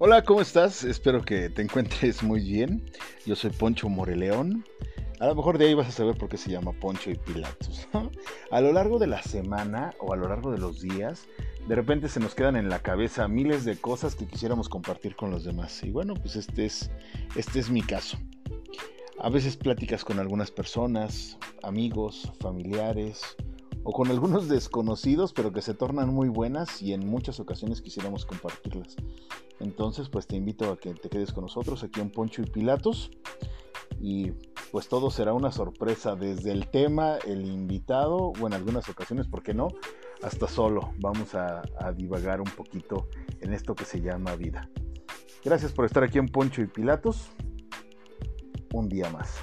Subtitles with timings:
[0.00, 0.84] Hola, ¿cómo estás?
[0.84, 2.88] Espero que te encuentres muy bien.
[3.26, 4.64] Yo soy Poncho Moreleón.
[5.18, 7.88] A lo mejor de ahí vas a saber por qué se llama Poncho y Pilatos.
[8.52, 11.26] a lo largo de la semana o a lo largo de los días,
[11.66, 15.32] de repente se nos quedan en la cabeza miles de cosas que quisiéramos compartir con
[15.32, 15.82] los demás.
[15.82, 16.92] Y bueno, pues este es,
[17.34, 18.18] este es mi caso.
[19.18, 23.20] A veces pláticas con algunas personas, amigos, familiares,
[23.82, 28.24] o con algunos desconocidos, pero que se tornan muy buenas y en muchas ocasiones quisiéramos
[28.26, 28.94] compartirlas.
[29.60, 33.10] Entonces, pues te invito a que te quedes con nosotros aquí en Poncho y Pilatos.
[34.00, 34.32] Y
[34.70, 39.42] pues todo será una sorpresa, desde el tema, el invitado, o en algunas ocasiones, ¿por
[39.42, 39.68] qué no?
[40.22, 40.92] Hasta solo.
[40.98, 43.08] Vamos a, a divagar un poquito
[43.40, 44.68] en esto que se llama vida.
[45.44, 47.30] Gracias por estar aquí en Poncho y Pilatos.
[48.72, 49.38] Un día más.